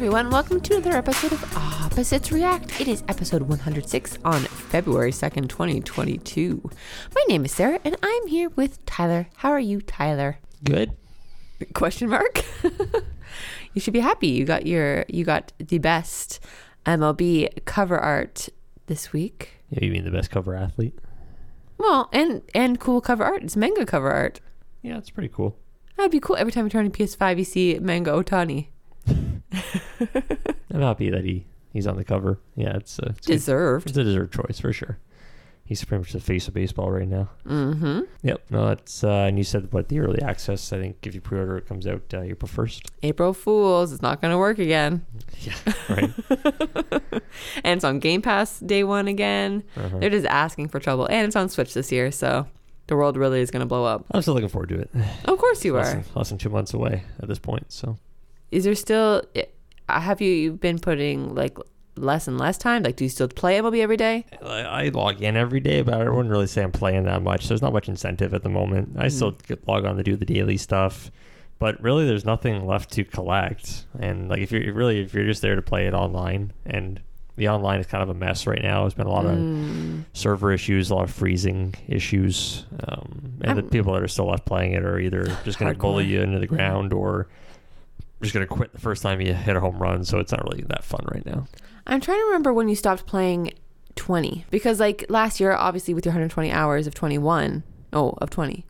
[0.00, 0.30] everyone.
[0.30, 2.80] Welcome to another episode of Opposites React.
[2.80, 6.70] It is episode 106 on February 2nd, 2022.
[7.14, 9.28] My name is Sarah, and I'm here with Tyler.
[9.36, 10.38] How are you, Tyler?
[10.64, 10.96] Good.
[11.74, 12.42] Question mark.
[13.74, 14.28] you should be happy.
[14.28, 16.40] You got your you got the best
[16.86, 18.48] MLB cover art
[18.86, 19.50] this week.
[19.68, 20.98] Yeah, you mean the best cover athlete?
[21.76, 23.42] Well, and and cool cover art.
[23.42, 24.40] It's manga cover art.
[24.80, 25.58] Yeah, it's pretty cool.
[25.98, 26.36] That'd be cool.
[26.36, 28.68] Every time you turn on PS5, you see manga Otani.
[29.08, 32.38] I'm happy that he he's on the cover.
[32.56, 33.88] Yeah, it's a, it's, good- Deserved.
[33.88, 34.98] it's a deserved choice for sure.
[35.64, 37.28] He's pretty much the face of baseball right now.
[37.46, 38.00] Mm-hmm.
[38.24, 38.44] Yep.
[38.50, 40.72] No, that's uh, and you said what the early access.
[40.72, 42.90] I think if you pre-order, it comes out uh, April first.
[43.04, 43.92] April Fools.
[43.92, 45.06] It's not going to work again.
[45.40, 45.54] Yeah.
[45.88, 46.10] Right.
[47.64, 49.62] And it's on Game Pass day one again.
[49.76, 49.98] Uh-huh.
[49.98, 51.06] They're just asking for trouble.
[51.06, 52.46] And it's on Switch this year, so
[52.88, 54.04] the world really is going to blow up.
[54.10, 54.90] I'm still looking forward to it.
[55.24, 55.94] Of course you less, are.
[56.00, 57.70] than, less than two months away at this point.
[57.70, 57.96] So
[58.50, 59.22] Is there still?
[59.88, 61.58] Have you been putting like
[61.96, 62.82] less and less time?
[62.82, 64.24] Like, do you still play MLB every day?
[64.42, 67.48] I, I log in every day, but I wouldn't really say I'm playing that much.
[67.48, 68.96] There's not much incentive at the moment.
[68.98, 71.10] I still get log on to do the daily stuff,
[71.58, 73.86] but really, there's nothing left to collect.
[73.98, 77.00] And like, if you're really, if you're just there to play it online, and
[77.36, 78.82] the online is kind of a mess right now.
[78.82, 80.04] There's been a lot of Mm.
[80.12, 84.26] server issues, a lot of freezing issues, um, and the I'm- people that are still
[84.28, 87.28] left playing it are either just going to bully you into the ground or
[88.22, 90.04] just going to quit the first time you hit a home run.
[90.04, 91.46] So it's not really that fun right now.
[91.86, 93.52] I'm trying to remember when you stopped playing
[93.96, 97.62] 20 because like last year, obviously with your 120 hours of 21,
[97.92, 98.64] oh, of 20.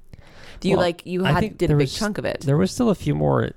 [0.60, 2.40] Do you Well, like you had did a big was- chunk of it?
[2.42, 3.50] There was still a few more.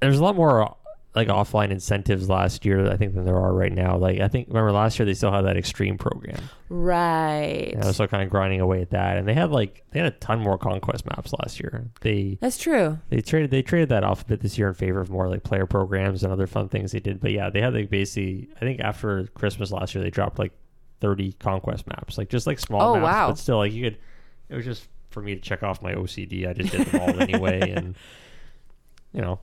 [0.00, 0.68] There's a lot more
[1.16, 3.96] like offline incentives last year, I think, than there are right now.
[3.96, 6.38] Like I think remember last year they still had that extreme program.
[6.68, 7.70] Right.
[7.74, 9.98] And I was still kind of grinding away at that, and they had like they
[10.00, 11.88] had a ton more conquest maps last year.
[12.02, 12.98] They That's true.
[13.08, 15.42] they traded they traded that off a bit this year in favor of more like
[15.42, 17.20] player programs and other fun things they did.
[17.20, 20.52] But yeah, they had like basically I think after Christmas last year they dropped like
[21.00, 23.28] 30 conquest maps, like just like small Oh, maps, wow.
[23.28, 23.98] but still like you could.
[24.48, 26.46] It was just for me to check off my OCD.
[26.48, 27.96] I just did them all anyway, and
[29.12, 29.40] you know,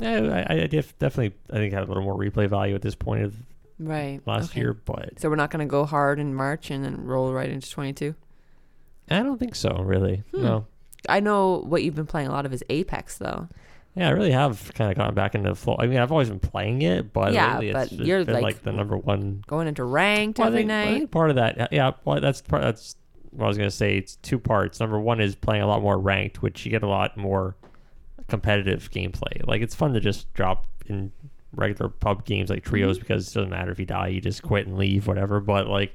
[0.00, 2.94] yeah, I, I def- definitely I think had a little more replay value at this
[2.94, 3.34] point of
[3.78, 4.20] Right.
[4.26, 4.60] last Okay.
[4.60, 7.48] year, but So we're not going to go hard in March and then roll right
[7.48, 8.14] into 22.
[9.10, 9.70] I don't think so.
[9.82, 10.42] Really, Hmm.
[10.42, 10.66] no.
[11.08, 13.48] I know what you've been playing a lot of is Apex though.
[13.96, 15.76] Yeah, I really have kind of gotten back into the flow.
[15.78, 18.42] I mean, I've always been playing it, but Yeah, lately but it's, it's you're, like,
[18.42, 19.42] like, the number one.
[19.48, 21.10] Going into ranked Well, every think, night.
[21.10, 22.62] part of that, yeah, well, that's part.
[22.62, 22.94] That's
[23.32, 23.96] what I was gonna say.
[23.96, 24.78] It's two parts.
[24.78, 27.56] Number one is playing a lot more ranked, which you get a lot more
[28.30, 29.46] competitive gameplay.
[29.46, 31.12] Like it's fun to just drop in
[31.54, 33.02] regular pub games like trios Mm-hmm.
[33.02, 35.40] because it doesn't matter if you die, you just quit and leave, whatever.
[35.40, 35.94] But like,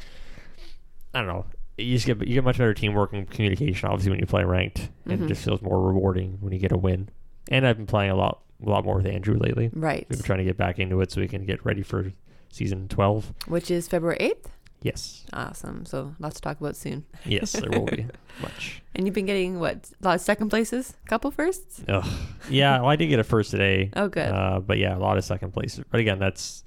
[1.13, 1.45] I don't know.
[1.77, 4.89] You just get you get much better teamwork and communication, obviously, when you play ranked,
[5.05, 5.25] and Mhm.
[5.25, 7.09] it just feels more rewarding when you get a win.
[7.49, 9.69] And I've been playing a lot, a lot more with Andrew lately.
[9.73, 10.05] Right.
[10.09, 12.11] We've been trying to get back into it so we can get ready for
[12.49, 13.33] season twelve.
[13.47, 14.47] Which is February 8th.
[14.81, 15.83] Yes, Awesome.
[15.85, 17.05] So lots to talk about soon.
[17.25, 18.05] yes, there will be
[18.41, 18.83] much.
[18.93, 19.89] And you've been getting what?
[20.01, 20.93] A lot of second places?
[21.07, 21.81] Couple firsts?
[21.87, 22.05] Ugh.
[22.51, 23.89] Yeah, well, I did get a first today.
[23.95, 24.27] Oh, good.
[24.31, 25.83] Uh, but yeah, a lot of second places.
[25.89, 26.63] But again, that's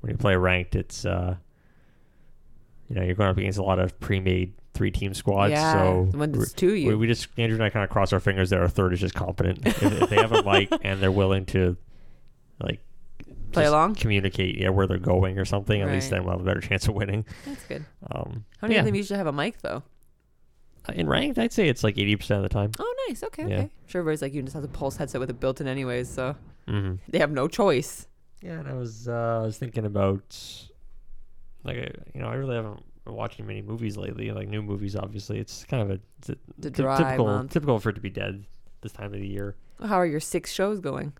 [0.00, 0.74] when you play ranked.
[0.74, 1.36] It's uh,
[2.88, 5.52] you know you're going up against a lot of pre-made three-team squads.
[5.52, 5.72] yeah.
[5.74, 6.88] So when it's two you.
[6.88, 9.00] we, we just Andrew and I kind of cross our fingers that our third is
[9.00, 9.64] just competent.
[9.66, 11.76] if, if they have a mic and they're willing to
[12.60, 12.80] like
[13.52, 13.94] Play along?
[13.96, 15.80] communicate, yeah, where they're going or something.
[15.82, 17.24] At least then we'll have a better chance of winning.
[17.46, 17.84] That's good.
[18.10, 18.80] Um, How many yeah.
[18.80, 19.82] of them usually have a mic though?
[20.92, 22.72] in ranked, I'd say it's like eighty percent of the time.
[22.78, 23.22] Oh, nice.
[23.22, 23.54] Okay, Yeah.
[23.58, 23.70] okay.
[23.86, 26.34] Sure, everybody's like, you just have a Pulse headset with it built in anyways, so
[26.68, 26.94] Mm-hmm.
[27.08, 28.06] they have no choice.
[28.40, 30.36] Yeah, and I was uh, I was thinking about
[31.64, 34.96] like uh, you know I really haven't been watching many movies lately, like new movies.
[34.96, 37.52] Obviously, it's kind of a, it's a The ty- dry typical month.
[37.52, 38.44] typical for it to be dead
[38.80, 39.54] this time of the year.
[39.80, 41.12] How are your six shows going?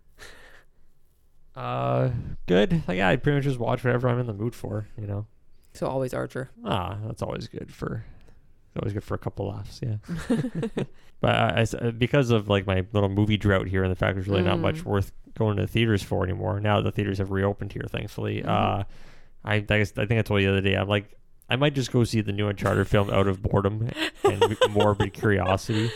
[1.55, 2.09] Uh,
[2.47, 2.83] good.
[2.87, 4.87] Like yeah, I pretty much just watch whatever I'm in the mood for.
[4.99, 5.25] You know,
[5.73, 6.49] So always Archer.
[6.65, 8.03] ah, that's always good for.
[8.79, 9.97] Always good for a couple laughs, yeah.
[11.21, 14.27] but I, uh, because of like my little movie drought here, and the fact there's
[14.27, 14.85] really not much Mm.
[14.85, 16.59] worth going to the theaters for anymore.
[16.59, 18.41] Now the theaters have reopened here, thankfully.
[18.41, 18.47] Mhm.
[18.47, 18.83] Uh,
[19.45, 20.73] I, I guess I think I told you the other day.
[20.75, 21.13] I'm like,
[21.49, 23.89] I might just go see the new Uncharted film out of boredom
[24.23, 25.91] and morbid curiosity.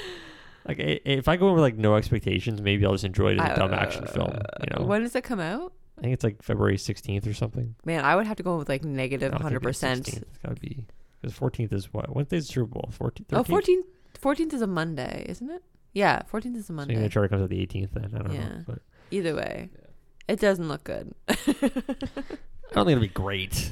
[0.67, 3.51] Like, if I go in with like no expectations, maybe I'll just enjoy it as
[3.51, 4.31] a dumb action film.
[4.61, 5.73] You know, Uh, When does it come out?
[5.97, 7.75] I think it's like February 16th or something.
[7.85, 10.01] Man, I would have to go with like negative I don't think 100%.
[10.01, 10.17] 16th.
[10.23, 10.85] It's gotta be
[11.21, 12.13] because 14th is what?
[12.15, 12.89] Wednesday's Super Bowl.
[12.99, 13.25] 14th.
[13.33, 13.83] Oh, 14th,
[14.21, 15.63] 14th is a Monday, isn't it?
[15.93, 17.03] Yeah, 14th is a So maybe Monday.
[17.05, 17.91] Uncharted comes out the 18th.
[17.93, 18.47] Then I don't Yeah.
[18.49, 18.79] know, but
[19.09, 19.69] Either way,
[20.27, 21.13] it doesn't look good.
[21.29, 21.33] I
[22.73, 23.71] don't think it'll be great.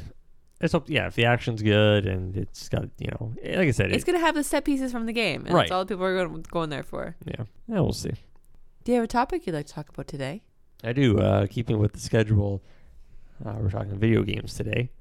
[0.65, 3.91] It's up, yeah, if the action's good and it's got you know, like I said,
[3.91, 5.45] it's it, going to have the set pieces from the game.
[5.45, 5.61] And Right.
[5.63, 7.15] That's all people are going, going there for.
[7.25, 8.11] yeah, yeah, we'll see.
[8.83, 10.43] Do you have a topic you'd like to talk about today?
[10.83, 11.17] I do.
[11.19, 12.61] Uh, keeping with the schedule,
[13.45, 14.91] uh, we're talking video games today.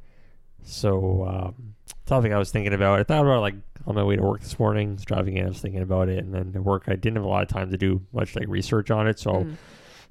[0.63, 1.75] So, um,
[2.07, 3.55] topic I was thinking about, I thought about like
[3.87, 6.33] on my way to work this morning, driving in, I was thinking about it, and
[6.33, 8.91] then at work, I didn't have a lot of time to do much like research
[8.91, 9.19] on it.
[9.19, 9.57] So, Mm.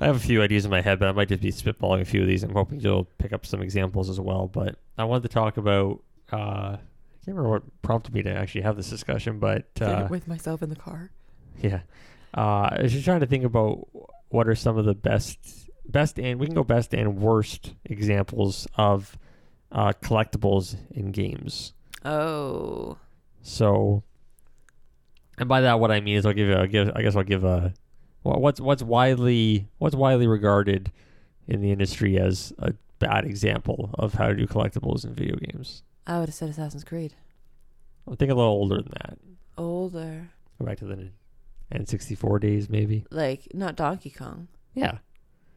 [0.03, 2.05] I have a few ideas in my head, but I might just be spitballing a
[2.05, 2.43] few of these.
[2.43, 4.47] I'm hoping you'll pick up some examples as well.
[4.47, 6.01] But I wanted to talk about.
[6.31, 6.79] Uh, I
[7.25, 10.69] can't remember what prompted me to actually have this discussion, but uh, with myself in
[10.69, 11.11] the car.
[11.61, 11.81] yeah,
[12.35, 13.87] uh, I was just trying to think about
[14.27, 18.67] what are some of the best, best and we can go best and worst examples
[18.75, 19.17] of
[19.71, 21.71] uh, collectibles in games.
[22.03, 22.97] Oh.
[23.41, 24.03] So,
[25.37, 27.23] and by that, what I mean is, I'll give you, I'll give, I guess, I'll
[27.23, 27.73] give a
[28.23, 30.91] what's what's widely what's widely regarded
[31.47, 35.83] in the industry as a bad example of how to do collectibles in video games.
[36.07, 37.13] I would have said Assassin's Creed.
[38.09, 39.17] I think a little older than that.
[39.57, 40.29] Older.
[40.59, 41.09] Go back to the
[41.73, 43.05] N64 days, maybe.
[43.09, 44.47] Like, not Donkey Kong.
[44.73, 44.97] Yeah,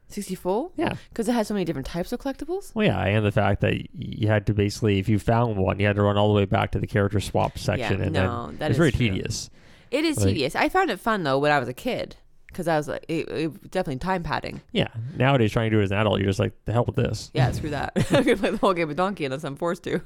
[0.08, 0.72] 64?
[0.76, 0.94] yeah.
[1.08, 2.74] Because it had so many different types of collectibles?
[2.74, 5.86] Well, yeah, and the fact that you had to basically, if you found one, you
[5.86, 8.46] had to run all the way back to the character swap section, yeah, and no,
[8.46, 9.08] then that it's is very true.
[9.08, 9.50] tedious.
[9.90, 10.54] It is Like- tedious.
[10.54, 12.16] I found it fun, though, when I was a kid.
[12.56, 14.62] Because I was like, it, it definitely time padding.
[14.72, 16.96] Yeah, nowadays trying to do it as an adult, you're just like, the hell with
[16.96, 17.30] this.
[17.34, 17.92] Yeah, screw that.
[18.10, 20.00] I'm gonna play the whole game of Donkey unless I'm forced to.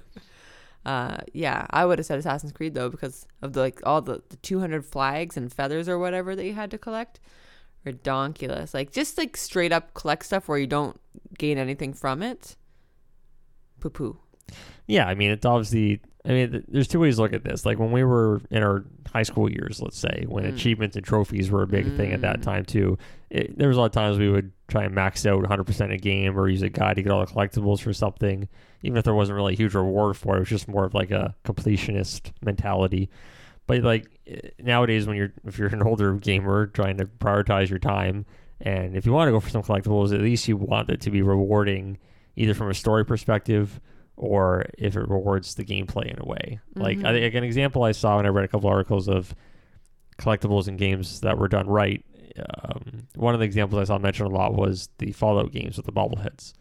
[0.85, 4.21] Uh, yeah, I would have said Assassin's Creed though because of the like all the,
[4.31, 7.21] the 200 flags and feathers or whatever that you had to collect.
[7.87, 11.01] Redonkulous, like just like straight up collect stuff where you don't
[11.39, 12.57] gain anything from it.
[13.79, 14.19] Poo poo.
[14.89, 16.01] Yeah, I mean, it's obviously.
[16.25, 17.65] I mean, th- there's two ways to look at this.
[17.65, 20.49] Like when we were in our high school years, let's say, when Mm.
[20.49, 22.43] achievements and trophies were a big thing at that Mm.
[22.43, 22.97] time too.
[23.31, 25.97] It, there was a lot of times we would try and max out 100% a
[25.97, 28.49] game or use a guide to get all the collectibles for something,
[28.83, 30.37] even if there wasn't really a huge reward for it.
[30.37, 33.11] It was just more of like a completionist mentality.
[33.67, 37.79] But like eh, nowadays, when you're if you're an older gamer trying to prioritize your
[37.79, 38.27] time,
[38.61, 41.11] and if you want to go for some collectibles, at least you want it to
[41.11, 41.99] be rewarding,
[42.37, 43.81] either from a story perspective
[44.21, 46.61] or if it rewards the gameplay in a way.
[46.75, 47.21] Like I Mhm.
[47.21, 49.35] think an example I saw when I read a couple articles of
[50.19, 52.05] collectibles in games that were done right.
[52.39, 55.87] Um, one of the examples I saw mentioned a lot was the Fallout games with
[55.87, 56.53] the bobbleheads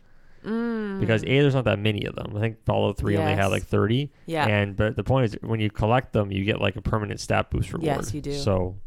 [0.45, 0.99] Mm.
[1.01, 2.33] because a there's not that many of them.
[2.35, 4.09] I think Fallout Three only had like thirty.
[4.25, 7.19] yeah, And but the point is, when you collect them, you get like a permanent
[7.19, 7.85] stat boost reward.
[7.85, 8.33] Yes, you do.
[8.33, 8.77] So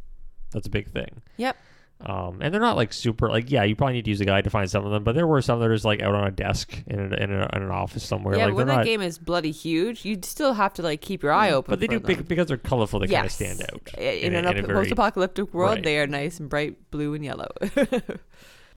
[0.51, 1.21] that's a big thing.
[1.37, 1.57] Yep.
[2.05, 4.45] Um, and they're not like super like yeah, you probably need to use a guide
[4.45, 6.27] to find some of them, but there were some that are just like out on
[6.27, 8.37] a desk in, a, in, a, in an office somewhere.
[8.37, 8.47] yeah.
[8.47, 11.33] like when that not, game is bloody huge, you'd still have to like keep your
[11.33, 11.71] eye open.
[11.71, 12.25] but they do them.
[12.25, 12.99] because they're colorful.
[13.01, 15.85] They kind of stand out In, a- an in a ap- very- post-apocalyptic world, Right.
[15.85, 17.49] they are nice and bright blue and yellow.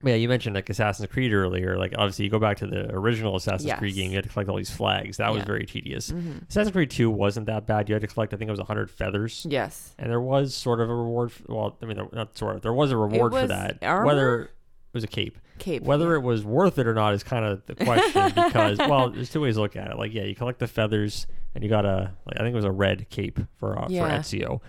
[0.04, 1.78] Yeah, you mentioned like Assassin's Creed earlier.
[1.78, 4.50] Like obviously, you go back to the original Assassin's Creed game, you had to collect
[4.50, 5.18] all these flags.
[5.18, 6.12] That was very tedious.
[6.12, 6.48] Mhm.
[6.50, 7.90] Assassin's Creed Two wasn't that bad.
[7.90, 9.96] You had to collect, I think it was hundred feathers, Yes.
[9.98, 11.32] and there was sort of a reward.
[11.32, 12.62] For, well, I mean, not sort of.
[12.62, 13.80] There was a reward for was that.
[13.82, 14.06] armor?
[14.06, 14.50] Whether it
[14.94, 15.84] was a cape, Cape.
[15.84, 16.16] whether yeah.
[16.18, 18.32] it was worth it or not is kind of the question.
[18.36, 19.98] because well, there's two ways to look at it.
[19.98, 22.66] Like yeah, you collect the feathers, and you got a like I think it was
[22.66, 24.08] a red cape for uh, Yeah.
[24.08, 24.62] for Ezio.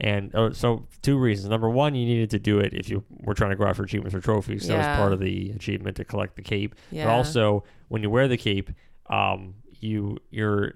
[0.00, 1.50] And uh, so, two reasons.
[1.50, 4.14] Number one, you needed to do it if you were trying to go after achievements
[4.14, 4.66] or trophies.
[4.66, 6.74] That was part of the achievement to collect the cape.
[6.90, 7.04] yeah.
[7.04, 8.70] But also, when you wear the cape,
[9.08, 10.74] um, you your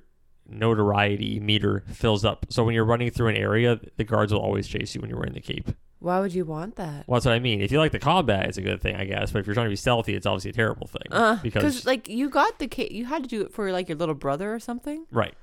[0.49, 2.47] notoriety meter fills up.
[2.51, 5.19] So when you're running through an area, the guards will always chase you when you're
[5.19, 5.71] wearing the cape.
[6.01, 7.09] Why would you want that?
[7.09, 7.61] Well, that's what I mean.
[7.61, 9.33] If you like the combat, it's a good thing, I guess.
[9.33, 11.03] But if you're trying to be stealthy, it's obviously a terrible thing.
[11.11, 13.99] Uh, because like you got the cape, you had to do it for like your
[13.99, 15.07] little brother or something.
[15.11, 15.35] right,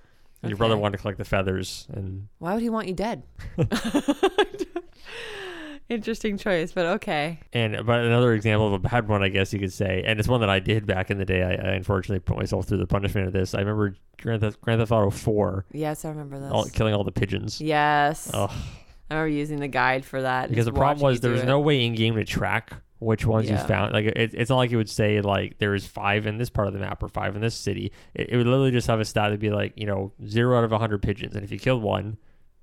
[0.48, 3.24] Your brother wanted to collect the feathers, and Why would he want you dead?
[5.88, 7.40] Interesting choice, but okay.
[7.54, 10.28] and but another example of a bad one, I guess you could say, and it's
[10.28, 11.44] one that I did back in the day.
[11.44, 13.54] I, I unfortunately put myself through the punishment of this.
[13.54, 16.52] I remember Grand Theft, Grand Theft Auto Four, Yes, I remember this.
[16.52, 17.62] all, killing all the pigeons.
[17.62, 18.50] yes, Ugh.
[19.12, 20.50] I remember using the guide for that.
[20.50, 21.46] because the problem was there was it.
[21.46, 22.74] no way in game to track
[23.06, 23.94] which ones you found.
[23.94, 26.68] Like it, it's not like it would say like there is five in this part
[26.68, 27.92] of the map or five in this city.
[28.14, 30.64] It, it would literally just have a stat that'd be like you know zero out
[30.64, 32.18] of a hundred pigeons, and if you killed one,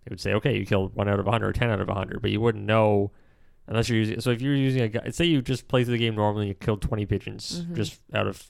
[0.04, 1.88] it would say okay you killed one out of a hundred or ten out of
[1.88, 3.12] a hundred, but you wouldn't know
[3.68, 4.20] unless you're using.
[4.20, 6.54] So if you're using a say you just play through the game normally, and you
[6.54, 7.76] killed twenty pigeons Mhm.
[7.76, 8.42] just out of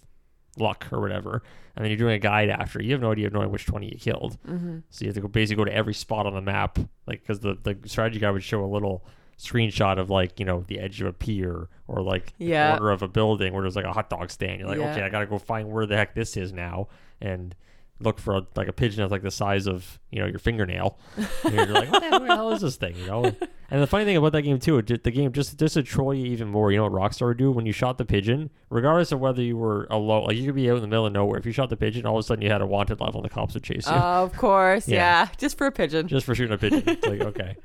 [0.58, 1.42] luck or whatever,
[1.76, 2.82] and then you're doing a guide after.
[2.82, 4.38] You have no idea of knowing which twenty you killed.
[4.46, 7.20] hmm So you have to go basically go to every spot on the map, like
[7.22, 9.04] because the the strategy guide would show a little
[9.38, 12.46] screenshot of like you know the edge of a pier or like the
[12.76, 14.60] corner of a building where there's like a hot dog stand.
[14.60, 14.92] You're like, Yeah.
[14.92, 16.88] okay, I gotta go find where the heck this is now
[17.20, 17.54] and
[18.00, 20.98] look for a, like a pigeon that's like the size of you know your fingernail.
[21.44, 22.96] And you're like, what the hell- where the hell is this thing?
[22.96, 23.24] You know.
[23.70, 26.26] And the funny thing about that game too, the game just just to troll you
[26.26, 26.70] even more.
[26.70, 29.56] You know what Rockstar would do when you shot the pigeon, regardless of whether you
[29.56, 31.38] were alone, like you could be out in the middle of nowhere.
[31.38, 33.30] If you shot the pigeon, all of a sudden you had a wanted level, and
[33.30, 34.96] the cops would chase you oh, of course, Yeah.
[35.24, 35.28] yeah.
[35.38, 36.06] just for a pigeon.
[36.08, 36.82] just for shooting a pigeon.
[36.86, 37.56] It's like okay.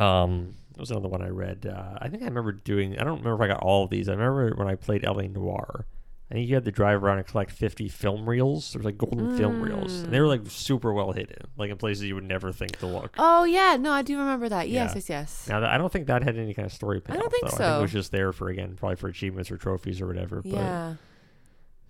[0.00, 1.66] Um, That was another one I read.
[1.66, 2.92] Uh, I think I remember doing.
[2.98, 4.08] I don't remember if I got all of these.
[4.08, 5.26] I remember when I played L.A.
[5.28, 5.86] Noire.
[6.30, 8.72] I think you had to drive around and collect 50 film reels.
[8.72, 11.76] There was like golden film reels, and they were like super well hidden, like in
[11.76, 13.14] places you would never think to look.
[13.16, 14.68] Oh yeah, no, I do remember that.
[14.68, 14.94] Yes, Yeah.
[14.96, 15.46] yes, yes.
[15.48, 17.20] Now, I don't think that had any kind of story I payoff.
[17.22, 17.46] don't think though.
[17.46, 17.78] I think so.
[17.78, 20.42] it was just there for again, probably for achievements or trophies or whatever.
[20.42, 20.94] But Yeah.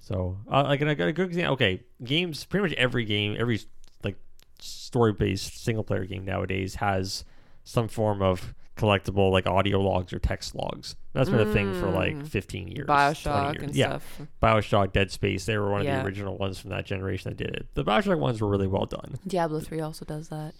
[0.00, 1.54] so, uh, like, and I got a good example.
[1.54, 2.44] Okay, games.
[2.44, 3.58] Pretty much every game, every
[4.04, 4.16] like
[4.60, 7.24] story-based single-player game nowadays has
[7.66, 10.96] some form of collectible, like audio logs or text logs.
[11.14, 12.28] That's been a thing for like Mm.
[12.28, 13.62] 15 years, Bioshock years.
[13.64, 13.86] and yeah.
[13.88, 14.20] stuff.
[14.42, 15.46] Bioshock, Dead Space.
[15.46, 16.00] They were one of Yeah.
[16.00, 17.66] the original ones from that generation that did it.
[17.74, 19.16] The Bioshock ones were really well done.
[19.26, 20.54] Diablo three also does that.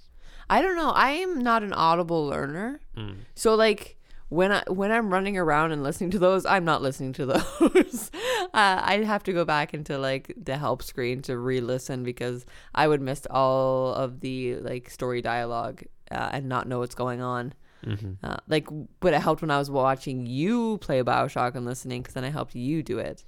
[0.49, 0.91] I don't know.
[0.91, 3.17] I am not an audible learner, Mm.
[3.35, 3.97] so like
[4.29, 8.11] when I when I'm running around and listening to those, I'm not listening to those.
[8.55, 12.89] uh, I'd have to go back into like the help screen to re-listen because I
[12.89, 17.53] would miss all of the like story dialogue uh, and not know what's going on.
[17.85, 18.69] hmm Uh, like,
[19.01, 22.31] but it helped when I was watching you play Bioshock and listening because then I
[22.31, 23.25] helped you do it.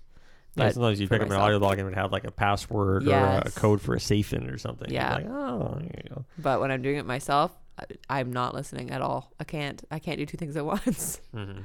[0.55, 3.07] Yeah, sometimes you pick up an audio log and it would have like a password
[3.07, 4.91] or a, code for a safe in or something.
[4.91, 5.15] Yeah.
[5.15, 6.25] like, oh, there you go.
[6.39, 9.31] But when I'm doing it myself, I, I'm not listening at all.
[9.39, 9.85] I can't.
[9.91, 11.21] I can't do two things at once.
[11.33, 11.61] hmm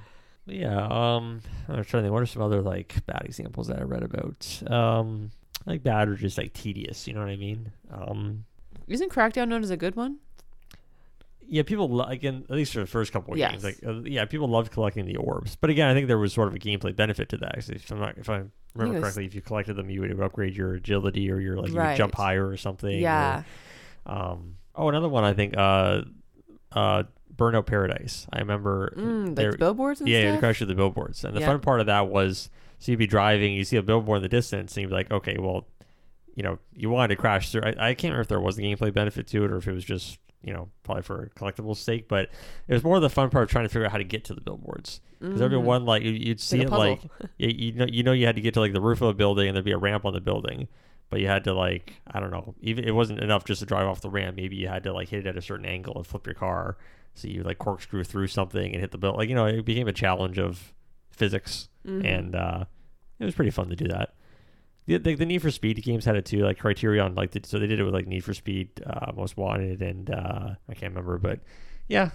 [0.45, 0.85] Yeah.
[0.85, 2.11] Um, I'm trying to think.
[2.13, 4.61] What are some other like bad examples that I read about?
[4.69, 5.31] Um,
[5.65, 7.07] like bad or just like tedious.
[7.07, 7.71] You know what I mean?
[7.91, 8.45] Um,
[8.87, 10.17] Isn't Crackdown known as a good one?
[11.47, 13.51] Yeah, people lo- again, at least for the first couple of Yes.
[13.51, 15.55] games, like uh, yeah, people loved collecting the orbs.
[15.55, 17.55] But again, I think there was sort of a gameplay benefit to that.
[17.69, 18.43] If I'm not, if I
[18.75, 21.71] remember was- correctly, if you collected them, you would upgrade your agility or your like
[21.71, 22.89] you would jump higher or something.
[22.95, 23.43] or- Yeah.
[24.05, 25.55] Um, oh, another one I think.
[25.57, 26.01] Uh,
[26.71, 27.03] uh,
[27.35, 28.27] Burnout Paradise.
[28.31, 28.93] I remember.
[28.95, 30.39] Mm, there- the billboards and yeah, you stuff.
[30.39, 31.47] crash through the billboards, and the Yeah.
[31.47, 34.29] fun part of that was so you'd be driving, you see a billboard in the
[34.29, 35.65] distance, and you'd be like, okay, well,
[36.35, 37.61] you know, you wanted to crash through.
[37.63, 39.71] I, I can't remember if there was a gameplay benefit to it or if it
[39.71, 42.29] was just you know probably for collectible sake, but
[42.67, 44.33] it was more the fun part of trying to figure out how to get to
[44.33, 45.63] the billboards because there'd be Mm.
[45.63, 47.01] one like you- you'd see a it like
[47.37, 49.13] you, you know you know you had to get to like the roof of a
[49.13, 50.67] building and there'd be a ramp on the building
[51.09, 53.87] but you had to like i don't know even it wasn't enough just to drive
[53.87, 56.05] off the ramp maybe you had to like hit it at a certain angle and
[56.05, 56.75] flip your car
[57.13, 59.87] so you like corkscrew through something and hit the bill like you know it became
[59.87, 60.73] a challenge of
[61.11, 62.05] physics Mhm.
[62.05, 62.65] and uh
[63.19, 64.13] it was pretty fun to do that
[64.85, 67.59] the, the, the Need for Speed games had it too, like Criterion, like did, so
[67.59, 70.91] they did it with like Need for Speed, uh, Most Wanted, and uh, I can't
[70.93, 71.39] remember, but
[71.87, 72.09] yeah,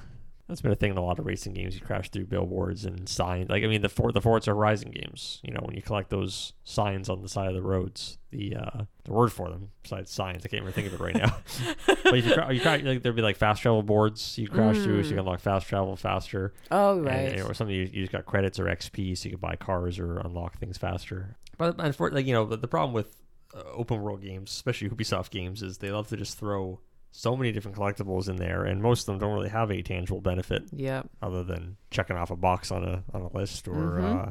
[0.48, 1.74] that's been a thing in a lot of racing games.
[1.74, 3.50] You crash through billboards and signs.
[3.50, 5.40] Like I mean, the for the Forza Horizon games.
[5.42, 8.84] You know, when you collect those signs on the side of the roads, the uh,
[9.04, 11.36] the word for them besides signs, I can't even think of it right now.
[11.86, 14.76] but if you, cra- you cra- like there'd be like fast travel boards you crash
[14.78, 16.54] through, so you can unlock fast travel faster.
[16.70, 17.40] oh And- right.
[17.42, 20.16] or something you, you just got credits or XP, so you can buy cars or
[20.20, 21.36] unlock things faster.
[21.58, 23.14] But unfortunately, like you know, the, the problem with
[23.54, 27.52] uh, open world games, especially Ubisoft games, is they love to just throw so many
[27.52, 31.02] different collectibles in there, and most of them don't really have a tangible benefit yeah.
[31.20, 33.74] other than checking off a box on a on a list or.
[33.74, 34.28] Mhm.
[34.28, 34.30] Uh,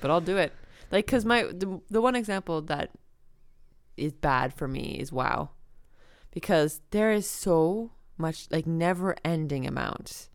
[0.00, 0.52] But I'll do it.
[0.90, 2.90] Like, cause my the, the one example that
[3.96, 5.50] is bad for me is WoW,
[6.30, 10.28] because there is so much like never ending amount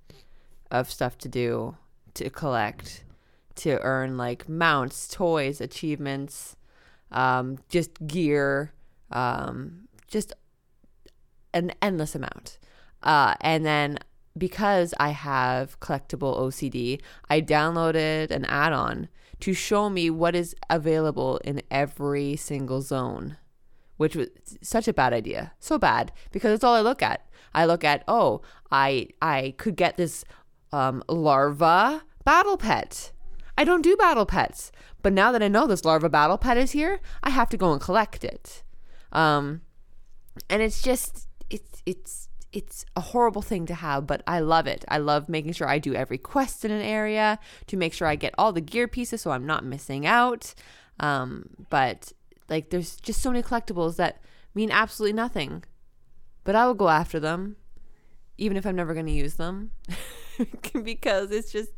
[0.70, 1.78] of stuff to do
[2.14, 3.04] to collect
[3.58, 6.56] to earn like mounts, toys, achievements,
[7.12, 8.74] um, just gear,
[9.12, 10.34] um, just
[11.54, 12.60] an endless amount.
[13.04, 13.98] Uh, and then
[14.38, 19.10] because I have collectible OCD, I downloaded an add on
[19.40, 23.38] to show me what is available in every single zone,
[23.98, 24.30] which was
[24.62, 25.54] such a bad idea.
[25.60, 27.28] So bad because it's all I look at.
[27.54, 30.24] I look at, oh, I I could get this
[30.72, 33.12] um, larva battle pet.
[33.58, 34.72] I don't do battle pets,
[35.02, 37.72] but now that I know this larva battle pet is here, I have to go
[37.72, 38.64] and collect it.
[39.12, 39.62] Um,
[40.50, 44.86] and it's just it's it's it's a horrible thing to have, but I love it.
[44.88, 48.16] I love making sure I do every quest in an area to make sure I
[48.16, 50.54] get all the gear pieces so I'm not missing out.
[51.00, 52.14] Um, but
[52.50, 54.22] like there's just so many collectibles that
[54.54, 55.64] mean absolutely nothing.
[56.44, 57.58] But I will go after them
[58.38, 59.72] even if I'm never going to use them
[60.84, 61.72] because it's just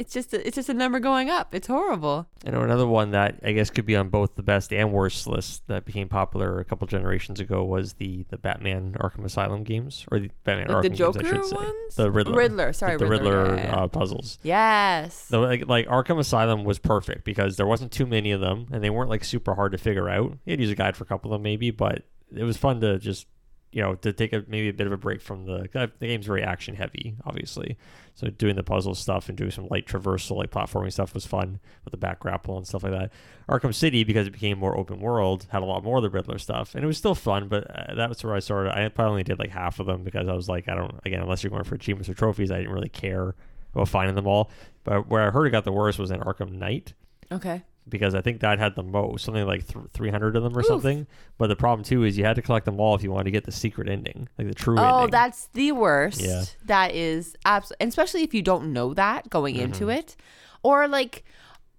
[0.00, 1.54] it's just a, it's just a number going up.
[1.54, 2.26] It's horrible.
[2.46, 5.26] I know another one that I guess could be on both the best and worst
[5.26, 10.06] list that became popular a couple generations ago was the the Batman Arkham Asylum games
[10.10, 11.56] or the Batman Like Arkham the games, Joker I should say.
[11.56, 11.94] ones?
[11.96, 12.34] The Riddler.
[12.34, 13.76] Riddler, sorry, the Riddler, Riddler, yeah.
[13.76, 14.38] Uh, puzzles.
[14.42, 15.26] Yes.
[15.28, 18.82] So like, like Arkham Asylum was perfect because there wasn't too many of them and
[18.82, 20.30] they weren't like super hard to figure out.
[20.46, 22.04] You had to use a guide for a couple of them maybe, but
[22.34, 23.26] it was fun to just
[23.72, 26.26] you know, to take a maybe a bit of a break from the the game's
[26.26, 27.78] very action heavy, obviously.
[28.14, 31.60] So doing the puzzle stuff and doing some light traversal, like platforming stuff, was fun
[31.84, 33.12] with the back grapple and stuff like that.
[33.48, 36.38] Arkham City, because it became more open world, had a lot more of the Riddler
[36.38, 37.48] stuff, and it was still fun.
[37.48, 38.76] But uh, that was where I started.
[38.76, 40.98] I probably only did like half of them because I was like, I don't.
[41.04, 43.34] Again, unless you're going for achievements or trophies, I didn't really care
[43.74, 44.50] about finding them all.
[44.82, 46.94] But where I heard it got the worst was in Arkham Knight
[47.32, 47.62] Okay.
[47.88, 50.66] Because I think that had the most, something like th- 300 of them or Oof.
[50.66, 51.06] something.
[51.38, 53.30] But the problem too is you had to collect them all if you wanted to
[53.32, 54.90] get the secret ending, like the true ending.
[54.92, 55.10] Oh, ending.
[55.10, 56.20] that's the worst.
[56.20, 56.44] Yeah.
[56.66, 59.96] That is absolutely, especially if you don't know that going into Mhm.
[59.98, 60.16] it,
[60.62, 61.24] or like,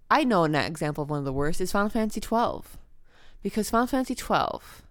[0.09, 2.77] I know an example of one of the worst is Final Fantasy twelve,
[3.41, 4.81] because Final Fantasy twelve,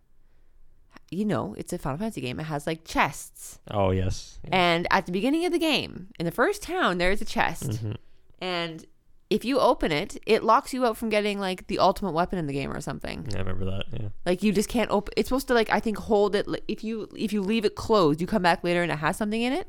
[1.11, 2.39] you know, it's a Final Fantasy game.
[2.41, 4.51] It has like chests, oh yes, yeah.
[4.53, 7.69] and at the beginning of the game, in the first town, there is a chest,
[7.71, 7.97] Mhm.
[8.41, 8.85] and
[9.31, 12.47] if you open it, it locks you out from getting like the ultimate weapon in
[12.49, 13.27] the game or something.
[13.31, 13.85] Yeah, I remember that.
[13.93, 15.15] Yeah, Like you just can't open.
[15.17, 16.47] It's supposed to like I think hold it.
[16.69, 19.41] If you if you leave it closed, you come back later and it has something
[19.41, 19.69] in it.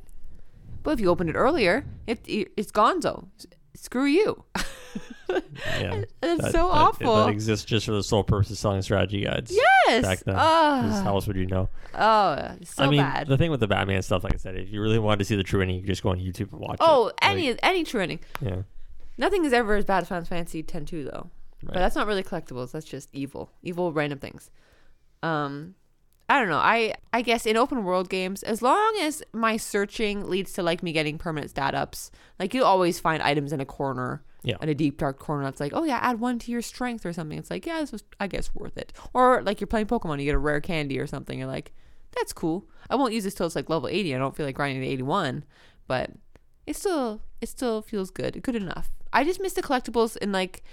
[0.84, 3.28] But if you open it earlier, it, it it's gonzo.
[3.76, 4.44] Screw you.
[5.30, 6.04] yeah.
[6.24, 7.16] It's That- so that- awful.
[7.26, 9.52] That exists just for the sole purpose of selling strategy guides.
[9.52, 10.02] yes.
[10.04, 11.02] back then, Ah.
[11.04, 11.70] How else would you know?
[11.96, 13.28] oh, so I mean, bad.
[13.28, 15.36] the thing with the Batman stuff, like I said, if you really wanted to see
[15.36, 17.16] the true ending, you could just go on YouTube and watch oh, it.
[17.22, 18.20] any Like, any true ending.
[18.42, 18.62] yeah,
[19.22, 21.12] Nothing is ever as bad as Final Fantasy 10 2 though.
[21.64, 21.74] right.
[21.74, 22.72] But that's not really collectibles.
[22.72, 24.52] That's just evil, evil random things.
[25.24, 25.76] Um,
[26.28, 26.58] I don't know.
[26.58, 30.82] I I guess in open world games, as long as my searching leads to like
[30.82, 32.10] me getting permanent stat ups,
[32.40, 34.56] like you always find items in a corner, Yeah.
[34.62, 35.44] in a deep dark corner.
[35.44, 37.38] That's like, oh yeah, add one to your strength or something.
[37.38, 38.94] It's like, yeah, this was I guess worth it.
[39.14, 41.38] Or like you're playing Pokemon, you get a rare candy or something.
[41.38, 41.74] You're like,
[42.18, 42.66] that's cool.
[42.90, 44.16] I won't use this till it's like level 80.
[44.16, 45.44] I don't feel like grinding to 81,
[45.88, 46.10] but
[46.72, 48.90] it still it still feels good, good enough.
[49.14, 50.64] I just miss the collectibles in like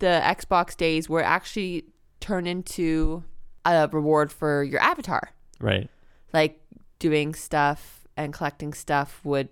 [0.00, 1.84] the Xbox days where it actually
[2.20, 3.22] turned into
[3.64, 5.30] a reward for your avatar.
[5.60, 5.88] right.
[6.32, 6.60] Like
[6.98, 9.48] doing stuff and collecting stuff would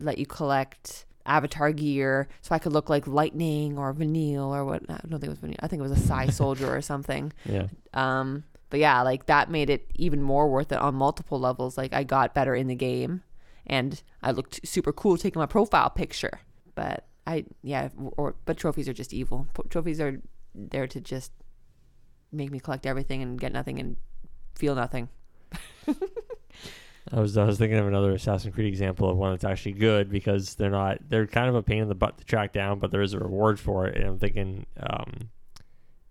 [0.00, 4.82] let you collect avatar gear so I could look like lightning or Vanille or what
[4.90, 5.56] I don't think it was Vanille.
[5.60, 7.32] I think it was a Psy soldier or something.
[7.44, 11.78] Yeah, Um, but yeah, like that made it even more worth it on multiple levels.
[11.78, 13.22] Like I got better in the game,
[13.66, 16.40] and I looked super cool taking my profile picture.
[16.74, 19.46] But I, yeah, or but trophies are just evil.
[19.54, 20.20] Po- Trophies are
[20.54, 21.32] there to just
[22.32, 23.96] make me collect everything and get nothing and
[24.54, 25.08] feel nothing.
[27.12, 30.10] I was I was thinking of another Assassin's Creed example of one that's actually good
[30.10, 32.90] because they're not they're kind of a pain in the butt to track down, but
[32.90, 33.96] there is a reward for it.
[33.96, 35.30] And I'm thinking, um,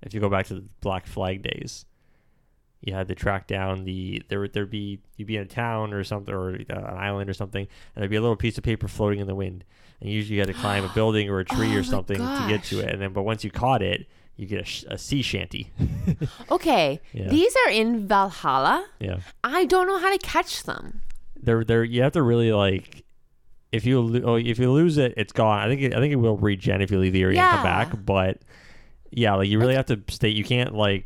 [0.03, 1.85] if you go back to the Black Flag days,
[2.83, 5.93] you had to track down the there would there'd be you'd be in a town
[5.93, 7.61] or something or uh, an island or something,
[7.95, 9.63] and there'd be a little piece of paper floating in the wind,
[10.01, 12.45] and usually you had to climb a building or a tree Oh or something to
[12.49, 14.97] get to it, and then but once you caught it, you get a, sh- a
[14.97, 15.71] sea shanty.
[16.51, 17.29] Okay, Yeah.
[17.29, 18.85] these are in Valhalla.
[18.99, 19.17] yeah.
[19.43, 21.01] I don't know how to catch them.
[21.41, 23.03] they're they're you have to really like
[23.71, 25.59] if you lo- oh, if you lose it, it's gone.
[25.59, 27.63] I think it, I think it will regen if you leave the area and come
[27.63, 28.05] back.
[28.05, 28.39] But
[29.09, 30.29] yeah, like you really have to stay.
[30.29, 31.05] You can't like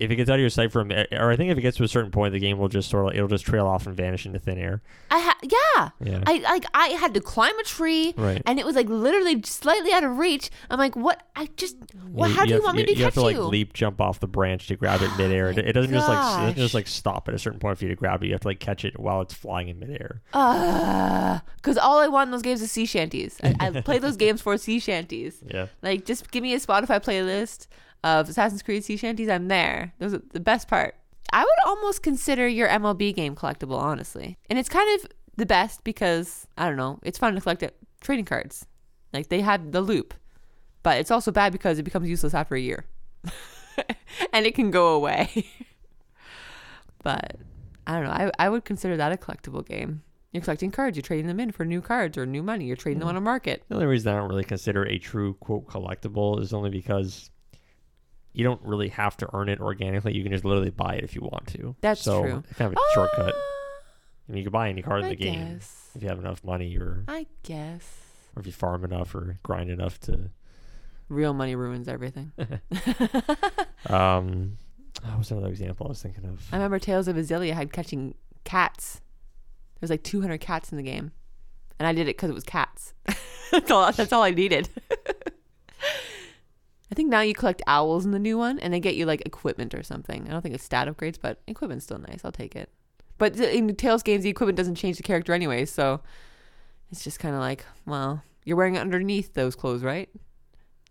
[0.00, 1.84] if it gets out of your sight from, or I think if it gets to
[1.84, 4.24] a certain point, the game will just sort of it'll just trail off and vanish
[4.24, 4.82] into thin air.
[5.10, 5.90] I ha- yeah.
[6.00, 8.42] Yeah, I like I had to climb a tree right.
[8.46, 10.50] and it was like literally slightly out of reach.
[10.70, 11.22] I'm like, what?
[11.36, 11.76] I just,
[12.08, 14.20] well, how do you want me to you catch have to like leap, jump off
[14.20, 15.48] the branch to grab it midair.
[15.48, 17.78] Oh it, it doesn't just like it doesn't just like stop at a certain point
[17.78, 18.26] for you to grab it.
[18.26, 20.22] You have to like catch it while it's flying in midair.
[20.32, 23.38] Because all I want in those games is sea shanties.
[23.42, 25.42] I, I play those games for sea shanties.
[25.46, 27.66] Yeah, Like, just give me a Spotify playlist
[28.04, 29.28] of Assassin's Creed sea shanties.
[29.28, 29.92] I'm there.
[29.98, 30.94] Those are the best part.
[31.32, 34.38] I would almost consider your MLB game collectible, honestly.
[34.48, 37.76] And it's kind of the best because, I don't know, it's fun to collect it,
[38.00, 38.66] trading cards.
[39.12, 40.14] Like, they had the loop.
[40.82, 42.86] But it's also bad because it becomes useless after a year.
[44.32, 45.46] and it can go away.
[47.02, 47.36] but
[47.86, 48.10] I don't know.
[48.10, 50.02] I, I would consider that a collectible game.
[50.32, 53.00] You're collecting cards, you're trading them in for new cards or new money, you're trading
[53.00, 53.10] them hmm.
[53.10, 53.64] on a market.
[53.68, 57.30] The only reason I don't really consider a true quote collectible is only because
[58.32, 60.14] you don't really have to earn it organically.
[60.14, 61.74] You can just literally buy it if you want to.
[61.80, 62.44] That's so true.
[62.56, 63.34] Kind of a shortcut.
[63.36, 63.82] Ah,
[64.28, 65.90] I mean, you can buy any card in the game guess.
[65.94, 67.84] if you have enough money, or I guess.
[68.36, 70.30] or if you farm enough or grind enough to.
[71.08, 72.32] Real money ruins everything.
[73.88, 74.58] Um,
[75.02, 76.46] what was another example I was thinking of?
[76.52, 78.14] I remember Tales of Xillia had catching
[78.44, 79.00] cats.
[79.80, 81.12] There's like 200 cats in the game,
[81.78, 82.92] and I did it because it was cats.
[83.50, 83.90] that's all.
[83.92, 84.68] That's all I needed.
[86.90, 89.22] I think now you collect owls in the new one, and they get you like
[89.24, 90.26] equipment or something.
[90.26, 92.20] I don't think it's stat upgrades, but equipment's still nice.
[92.24, 92.70] I'll take it.
[93.18, 96.00] But in Tales games, the equipment doesn't change the character anyway, so
[96.90, 100.08] it's just kind of like, well, you're wearing it underneath those clothes, right?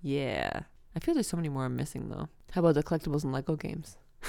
[0.01, 0.61] Yeah.
[0.95, 2.29] I feel there's so many more I'm missing though.
[2.51, 3.97] How about the collectibles in Lego games?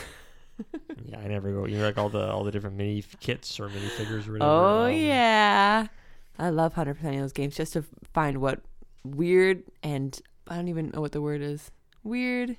[1.05, 1.67] yeah, I never go.
[1.67, 4.51] You know, like all the all the different mini kits or mini figures or whatever.
[4.51, 5.87] Oh um, yeah,
[6.39, 8.61] I love hundred percent of those games just to find what
[9.05, 11.71] weird and I don't even know what the word is.
[12.03, 12.57] Weird,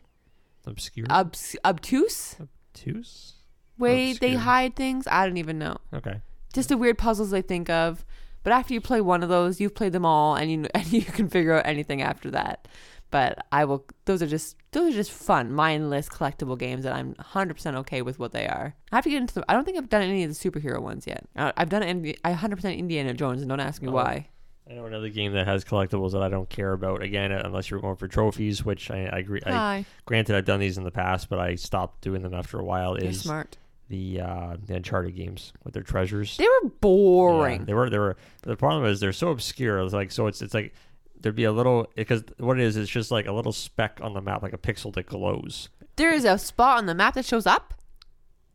[0.65, 3.33] obscure, obs- obtuse obtuse.
[3.77, 5.07] way they hide things.
[5.07, 5.77] I don't even know.
[5.93, 6.21] Okay.
[6.53, 8.05] Just the weird puzzles they think of.
[8.43, 11.01] But after you play one of those, you've played them all, and you and you
[11.03, 12.67] can figure out anything after that.
[13.09, 13.85] But I will.
[14.05, 18.19] Those are just those are just fun, mindless, collectible games that I'm 100% okay with
[18.19, 18.73] what they are.
[18.91, 19.33] I have to get into.
[19.35, 21.25] The, I don't think I've done any of the superhero ones yet.
[21.35, 23.91] I've done Indi- I 100% Indiana Jones, and don't ask me Oh.
[23.91, 24.29] why.
[24.71, 27.03] I know another game that has collectibles that I don't care about.
[27.03, 29.41] Again, unless you're going for trophies, which I, I agree.
[29.45, 32.57] I, Hi, granted, I've done these in the past, but I stopped doing them after
[32.57, 32.97] a while.
[32.97, 33.57] you're Is smart.
[33.89, 36.37] the uh, the Uncharted games with their treasures?
[36.37, 37.61] They were boring.
[37.61, 37.89] Yeah, they were.
[37.89, 38.15] They were.
[38.43, 39.79] The problem is they're so obscure.
[39.79, 40.27] It's like so.
[40.27, 40.73] It's it's like
[41.19, 44.13] there'd be a little because what it is is just like a little speck on
[44.13, 45.67] the map, like a pixel that glows.
[45.97, 47.73] there is a spot on the map that shows up.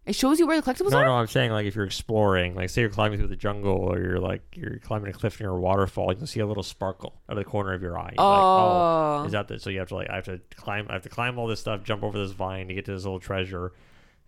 [0.06, 1.04] It shows you where the collectibles No, are.
[1.04, 3.98] no, I'm saying like if you're exploring, like say you're climbing through the jungle or
[4.00, 7.20] you're like you're climbing a cliff near a waterfall, you can see a little sparkle
[7.28, 8.14] out of the corner of your eye.
[8.16, 10.86] You're like, Oh, is that the, so you have to like I have to climb
[10.88, 13.02] I have to climb all this stuff, jump over this vine to get to this
[13.04, 13.72] little treasure.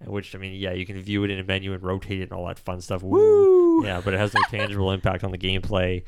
[0.04, 2.32] Which I mean, yeah, you can view it in a menu and rotate it and
[2.32, 3.02] all that fun stuff.
[3.02, 3.84] woo!
[3.84, 6.04] Yeah, but it has no tangible impact on the gameplay,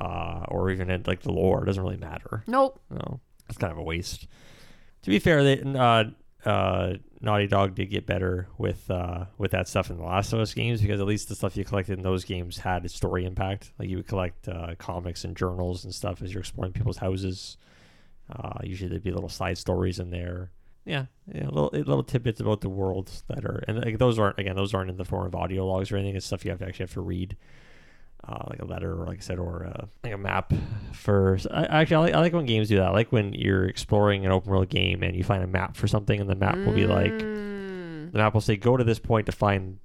[0.00, 1.62] uh, or even in, like the lore.
[1.64, 2.44] It doesn't really matter.
[2.46, 2.80] Nope.
[2.90, 4.28] No, it's kind of a waste.
[5.02, 6.04] To be fair, they, uh,
[6.48, 6.94] uh,
[7.24, 10.54] Naughty Dog did get better with uh, with that stuff in the Last of Us
[10.54, 13.72] games because at least the stuff you collected in those games had a story impact.
[13.78, 17.56] Like you would collect uh, comics and journals and stuff as you're exploring people's houses.
[18.30, 20.50] Uh, usually there'd be little side stories in there.
[20.84, 24.56] Yeah, yeah, little little tidbits about the world that are and like those aren't again
[24.56, 26.16] those aren't in the form of audio logs or anything.
[26.16, 27.36] It's stuff you have to actually have to read
[28.26, 30.52] uh, like a letter or like I said, or uh, like a map
[30.92, 31.38] for.
[31.50, 32.86] I, actually, I like, I like when games do that.
[32.88, 35.86] I like when you're exploring an open world game and you find a map for
[35.88, 38.12] something, and the map will be like Mm.
[38.12, 39.78] the map will say go to this point to find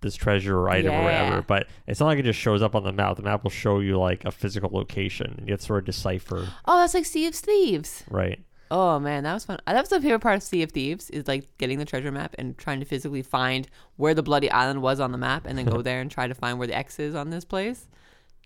[0.00, 1.42] this treasure or item or whatever.
[1.42, 3.16] But it's not like it just shows up on the map.
[3.16, 5.84] The map will show you like a physical location, and you have to sort of
[5.86, 6.48] decipher.
[6.66, 8.02] Oh, that's like Sea of Thieves.
[8.10, 8.40] Right.
[8.74, 9.58] Oh man, that was fun.
[9.66, 12.34] That was my favorite part of Sea of Thieves is like getting the treasure map
[12.38, 15.66] and trying to physically find where the bloody island was on the map, and then
[15.66, 17.86] go there and try to find where the X is on this place.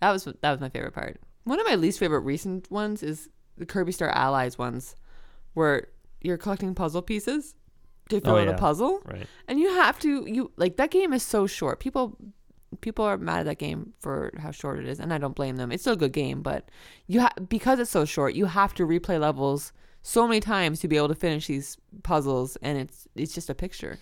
[0.01, 1.21] That was that was my favorite part.
[1.45, 4.95] One of my least favorite recent ones is the Kirby Star Allies ones,
[5.53, 5.87] where
[6.21, 7.55] you're collecting puzzle pieces
[8.09, 9.27] to fill Oh, out a puzzle, Right.
[9.47, 11.79] and you have to you like that game is so short.
[11.79, 12.17] People
[12.81, 15.55] people are mad at that game for how short it is, and I don't blame
[15.55, 15.71] them.
[15.71, 16.69] It's still a good game, but
[17.07, 19.71] you ha- because it's so short, you have to replay levels
[20.07, 23.53] so many times to be able to finish these puzzles, and it's it's just a
[23.53, 23.99] picture.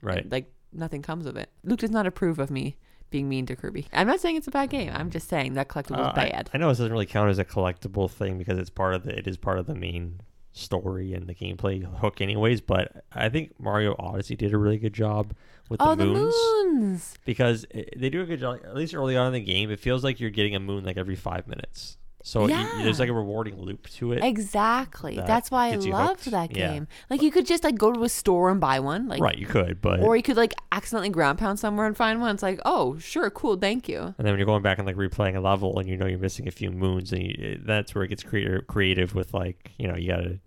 [0.00, 0.28] Right.
[0.30, 1.50] Like nothing comes of it.
[1.62, 2.76] Luke does not approve of me
[3.10, 3.86] being mean to Kirby.
[3.92, 4.90] I'm not saying it's a bad game.
[4.94, 6.50] I'm just saying that collectible Uh, is I- bad.
[6.54, 9.16] I, know this doesn't really count as a collectible thing because it's part of the
[9.16, 10.20] it is part of the main
[10.52, 14.92] story and the gameplay hook anyways but i think mario odyssey did a really good
[14.92, 15.32] job
[15.70, 16.34] with oh, the the moons
[16.66, 17.14] moons.
[17.24, 19.80] because it, they do a good job at least early on in the game it
[19.80, 22.68] feels like you're getting a moon like every five minutes so Yeah.
[22.82, 25.16] there's like a rewarding loop to it Exactly.
[25.16, 26.30] that That's why I loved hooked.
[26.30, 26.72] that Yeah.
[26.72, 26.88] game.
[27.10, 29.08] Like you could just like go to a store and buy one.
[29.08, 32.20] Like right you could but or you could like accidentally ground pound somewhere and find
[32.20, 32.34] one.
[32.34, 33.98] It's like, oh, sure, cool, thank you.
[34.00, 36.18] and then when you're going back and like replaying a level and you know you're
[36.18, 39.88] missing a few moons and you, that's where it gets crea- creative with like you
[39.88, 40.38] know you gotta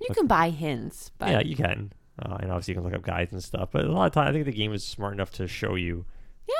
[0.00, 3.02] You can buy hints, but yeah you can uh, and obviously you can look up
[3.02, 5.30] guides and stuff but a lot of time i think the game is smart enough
[5.32, 6.04] to show you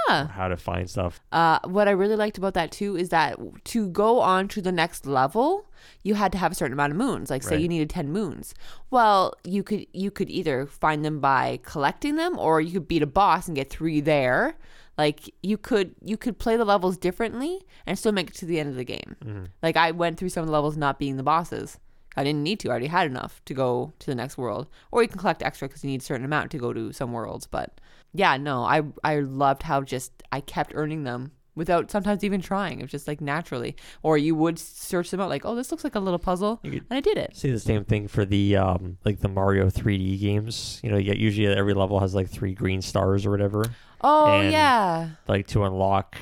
[0.08, 0.28] yeah.
[0.28, 3.88] how to find stuff Uh, what I really liked about that too is that to
[3.88, 5.66] go on to the next level,
[6.02, 7.30] you had to have a certain amount of moons.
[7.30, 7.60] Like, say Right.
[7.62, 8.54] you needed ten moons.
[8.90, 13.02] Well, you could you could either find them by collecting them, or you could beat
[13.02, 14.56] a boss and get three there.
[14.96, 18.60] Like you could you could play the levels differently and still make it to the
[18.60, 19.16] end of the game.
[19.24, 19.44] Mm-hmm.
[19.62, 21.78] Like I went through some of the levels not being the bosses.
[22.16, 22.68] I didn't need to.
[22.68, 24.68] I already had enough to go to the next world.
[24.92, 27.12] Or you can collect extra because you need a certain amount to go to some
[27.12, 27.48] worlds.
[27.48, 27.80] But
[28.14, 32.80] yeah, no, I I loved how just I kept earning them without sometimes even trying.
[32.80, 33.76] It was just like naturally.
[34.02, 36.82] Or you would search them out like, oh, this looks like a little puzzle, and
[36.90, 37.36] I did it.
[37.36, 41.04] say the same thing for the um like the mario 3d games you know you
[41.04, 43.64] get usually every level has like three green stars or whatever
[44.00, 46.16] Oh And- yeah, like to unlock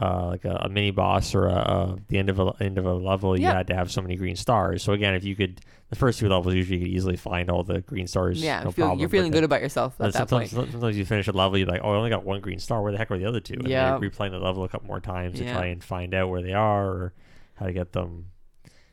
[0.00, 2.86] uh, like a, a mini boss or a, a the end of a end of
[2.86, 3.54] a level, you Yeah.
[3.54, 4.82] had to have so many green stars.
[4.82, 7.62] So again, if you could, the first two levels usually you could easily find all
[7.64, 8.42] the green stars.
[8.42, 8.62] yeah.
[8.62, 9.00] no feel, problem.
[9.00, 10.70] you're feeling then- good about yourself at that sometimes, point.
[10.72, 12.82] sometimes you finish a level, you're like, oh, I only got one green star.
[12.82, 13.54] Where the heck are the other two?
[13.54, 13.98] And Yeah.
[13.98, 16.52] you're replaying the level a couple more times to try and find out where they
[16.54, 17.12] are or
[17.54, 18.26] how to get them,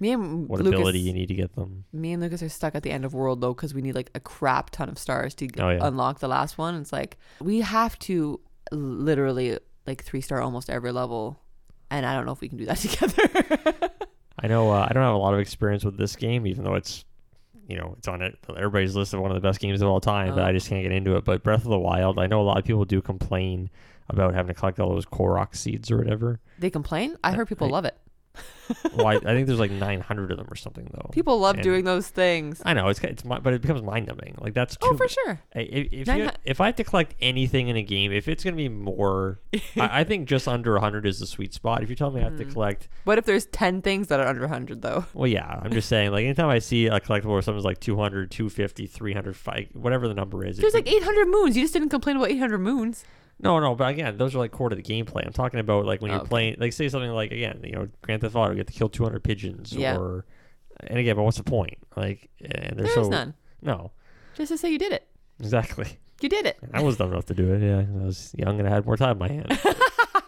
[0.01, 1.85] Me and what Lucas, ability you need to get them.
[1.91, 4.12] me and Lucas are stuck at the end of world though because we need like
[4.15, 5.79] a crap ton of stars to Oh, yeah.
[5.88, 6.75] unlock the last one.
[6.75, 8.39] It's like we have to
[8.71, 9.57] literally
[9.89, 11.39] like three star almost every level,
[11.91, 13.89] and I don't know if we can do that together.
[14.41, 16.75] I know uh, I don't have a lot of experience with this game, even though
[16.75, 17.04] it's
[17.67, 18.36] you know, it's on it.
[18.49, 20.45] Everybody's list of one of the best games of all time, but Oh.
[20.45, 21.23] I just can't get into it.
[21.25, 23.69] But Breath of the Wild, I know a lot of people do complain
[24.10, 26.39] about having to collect all those Korok seeds or whatever.
[26.58, 27.15] They complain.
[27.23, 27.95] I heard people I- love it.
[28.93, 31.10] Well, I, I think there's like 900 of them or something though.
[31.12, 32.62] People love And- doing those things.
[32.63, 34.36] I know it's it's mi- but it becomes mind numbing.
[34.39, 34.89] Like that's too.
[34.91, 35.41] Oh, for sure.
[35.56, 38.69] If you, if I have to collect anything in a game, if it's gonna be
[38.69, 39.39] more,
[39.75, 41.82] I, I think just under 100 is the sweet spot.
[41.84, 42.54] If you tell me I have to Mm.
[42.54, 45.06] collect, What if there's 10 things that are under 100 though?
[45.13, 46.12] well, yeah, I'm just saying.
[46.12, 50.13] Like anytime I see a collectible where something's like 200, 250, 300, fi- whatever the
[50.13, 50.58] number is.
[50.58, 51.56] There's like 800 moons.
[51.58, 53.04] You just didn't complain about 800 moons.
[53.41, 55.25] No, no, but again, those are like core to the gameplay.
[55.25, 56.30] I'm talking about like when you're Okay.
[56.30, 58.89] playing, like say something like again, you know, Grand Theft Auto, you get to kill
[58.89, 59.97] 200 pigeons, Yeah.
[59.97, 60.25] or
[60.88, 61.78] and again, but what's the point?
[61.95, 63.34] Like, and There's so none.
[63.62, 63.91] no,
[64.36, 65.08] Just to say you did it.
[65.39, 65.99] exactly.
[66.21, 66.58] You did it.
[66.73, 67.62] I was dumb enough to do it.
[67.62, 69.45] Yeah, I was young and I had more time in my hands.
[69.65, 70.21] I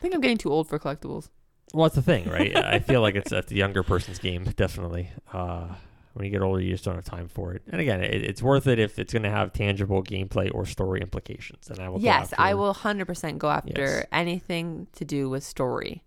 [0.00, 1.28] think I'm getting too old for collectibles.
[1.74, 2.56] Well, that's the thing, right?
[2.56, 5.10] I feel like it's a the younger person's game, definitely.
[5.32, 5.74] Uh,
[6.14, 7.62] when you get older, you just don't have time for it.
[7.70, 11.00] And again, it, it's worth it if it's going to have tangible gameplay or story
[11.00, 11.68] implications.
[11.70, 11.98] And I will.
[11.98, 14.06] go Yes, I will 100% go after Yes.
[14.12, 16.02] anything to do with story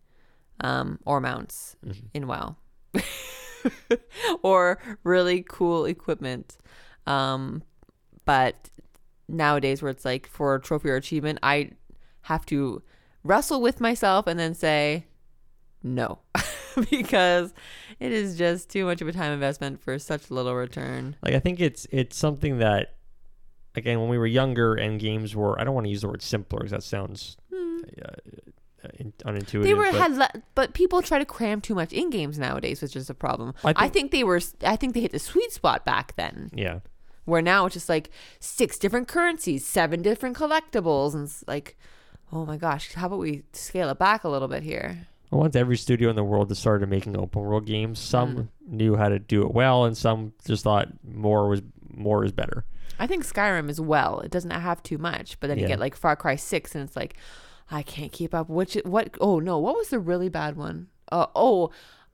[0.61, 2.03] um, or mounts Mhm.
[2.13, 2.55] in WoW.
[4.43, 6.57] or really cool equipment.
[7.07, 7.63] Um,
[8.25, 8.69] but
[9.27, 11.71] nowadays, where it's like for a trophy or achievement, I
[12.23, 12.81] have to
[13.23, 15.05] wrestle with myself and then say
[15.81, 16.19] no
[16.89, 17.53] because
[17.99, 21.15] it is just too much of a time investment for such little return.
[21.21, 22.95] Like I think it's it's something that,
[23.75, 26.21] again, when we were younger and games were, I don't want to use the word
[26.21, 27.81] simpler because that sounds Hmm.
[28.03, 28.07] uh,
[28.83, 29.63] uh, in- unintuitive.
[29.63, 32.81] They were but had, le- but people try to cram too much in games nowadays,
[32.81, 33.53] which is a problem.
[33.63, 34.41] I I think- think, they were.
[34.63, 36.79] I think they hit the sweet spot back then, yeah,
[37.25, 38.09] where now it's just like
[38.39, 41.77] six different currencies, seven different collectibles, and it's like,
[42.33, 45.07] oh my gosh, how about we scale it back a little bit here?
[45.33, 48.47] Well, once every studio in the world that started making open world games, some Mm.
[48.67, 52.65] knew how to do it well, and some just thought more was more is better.
[52.99, 54.19] I think Skyrim as well.
[54.19, 56.95] It doesn't have too much, but then you get like Far Cry Six, and it's
[56.95, 57.15] like,
[57.71, 58.47] I can't keep up.
[58.47, 59.15] Which what?
[59.19, 60.89] Oh no, what was the really bad one?
[61.11, 61.71] Uh, oh,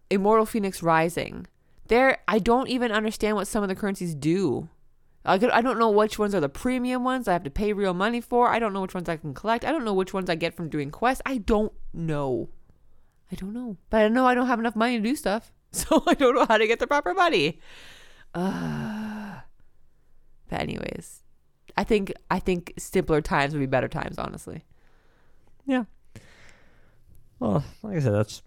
[0.10, 1.45] Immortal Fenyx Rising.
[1.89, 4.69] There, I don't even understand what some of the currencies do.
[5.25, 7.73] I, could, I don't know which ones are the premium ones I have to pay
[7.73, 8.47] real money for.
[8.47, 9.65] I don't know which ones I can collect.
[9.65, 11.21] I don't know which ones I get from doing quests.
[11.25, 12.47] I don't know.
[13.31, 13.77] I don't know.
[13.89, 15.51] But I know I don't have enough money to do stuff.
[15.71, 17.59] So I don't know how to get the proper money.
[18.33, 19.35] Uh,
[20.49, 21.21] but anyways,
[21.77, 24.63] I think I think simpler times would be better times, honestly.
[25.67, 25.83] Yeah.
[27.39, 28.41] Well, like I said, that's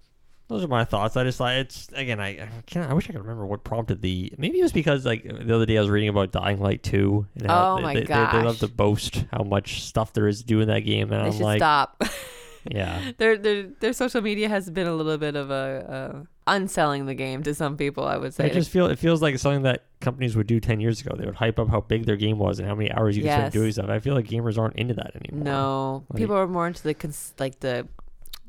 [0.48, 1.16] those are my thoughts.
[1.16, 2.18] I just like it's again.
[2.18, 2.90] I I can't.
[2.90, 4.32] I wish I could remember what prompted the.
[4.36, 7.26] Maybe it was because like the other day I was reading about Dying Light two.
[7.36, 10.26] And how Oh they, my they, they, they love to boast how much stuff there
[10.26, 12.02] is to do in that game, and They I'm like, stop.
[12.70, 17.06] yeah, their their their social media has been a little bit of a uh, unselling
[17.06, 18.04] the game to some people.
[18.04, 18.44] I would say.
[18.46, 21.14] I just feel it feels like something that companies would do ten years ago.
[21.16, 23.32] They would hype up how big their game was and how many hours you could
[23.32, 23.88] spend doing stuff.
[23.88, 25.44] I feel like gamers aren't into that anymore.
[25.44, 27.88] no, Like- people are more into the cons- like the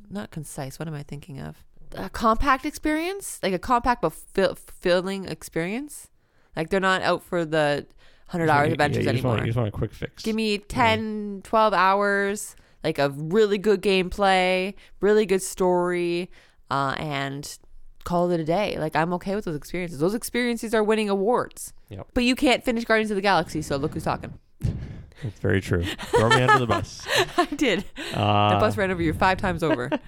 [0.10, 0.80] not concise.
[0.80, 1.64] What am I thinking of?
[1.96, 6.08] A compact experience, like a compact but fill- filling experience.
[6.56, 7.86] Like they're not out for the
[8.28, 9.34] hundred hours Yeah, adventures you anymore.
[9.34, 10.24] Want, you just want a quick fix.
[10.24, 16.30] Give me 10, 12 hours, like a really good gameplay, really good story,
[16.70, 17.58] uh, and
[18.04, 18.78] call it a day.
[18.78, 20.00] Like I'm okay with those experiences.
[20.00, 21.74] Those experiences are winning awards.
[21.90, 22.08] Yep.
[22.14, 24.38] But you can't finish Guardians of the Galaxy, so look who's talking.
[25.22, 25.84] It's very true.
[25.84, 27.08] Throw me under the bus.
[27.38, 27.86] I did.
[28.14, 29.90] Uh, the bus ran over you five times over.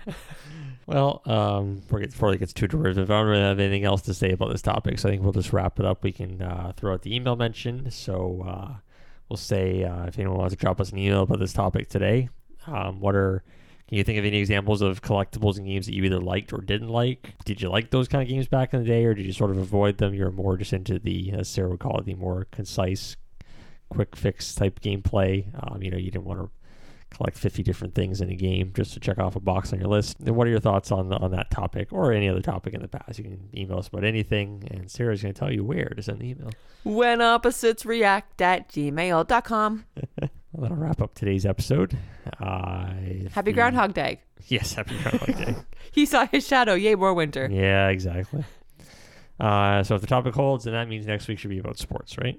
[0.88, 4.03] Well, um, before it, before it gets too derivative, I don't really have anything else
[4.03, 6.03] to say about this topic, so I think we'll just wrap it up.
[6.03, 7.89] We can uh, throw out the email mention.
[7.89, 8.73] So uh,
[9.27, 12.29] we'll say uh, if anyone wants to drop us an email about this topic today,
[12.67, 13.43] um, what are
[13.88, 16.58] can you think of any examples of collectibles and games that you either liked or
[16.58, 17.36] didn't like?
[17.45, 19.51] Did you like those kind of games back in the day, or did you sort
[19.51, 20.13] of avoid them?
[20.13, 23.15] You're more just into the, as Sarah would call it, the more concise,
[23.89, 25.45] quick fix type gameplay.
[25.62, 26.49] Um, you know, you didn't want to
[27.15, 29.88] collect 50 different things in a game just to check off a box on your
[29.88, 30.17] list.
[30.19, 32.88] And what are your thoughts on on that topic or any other topic in the
[32.88, 33.19] past?
[33.19, 36.21] You can email us about anything, and Sarah's going to tell you where to send
[36.21, 36.49] the email.
[36.84, 39.86] when opposites react at gmail.com.
[40.60, 41.98] That'll wrap up today's episode.
[42.39, 42.94] Uh,
[43.32, 44.22] Happy Groundhog Day.
[44.48, 45.56] Yes, happy Groundhog Day.
[45.91, 46.74] He saw his shadow.
[46.74, 47.48] Yay, more winter.
[47.50, 48.44] yeah, exactly.
[49.39, 52.18] Uh, so if the topic holds, then that means next week should be about sports,
[52.18, 52.38] right?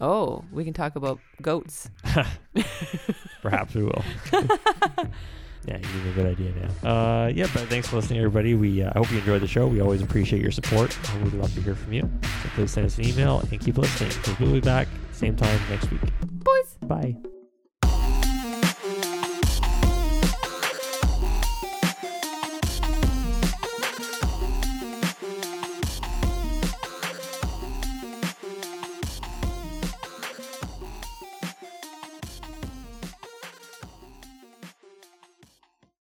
[0.00, 1.90] Oh, we can talk about goats.
[3.42, 4.04] Perhaps we will.
[4.32, 6.90] yeah, you give me a good idea now.
[6.90, 8.54] Uh, yeah, but thanks for listening, everybody.
[8.54, 9.66] We uh, hope you enjoyed the show.
[9.66, 12.08] We always appreciate your support, and we'd love to hear from you.
[12.22, 15.60] So please send us an email and keep listening because we'll be back same time
[15.68, 16.00] next week.
[16.22, 16.76] Boys.
[16.82, 17.16] Bye.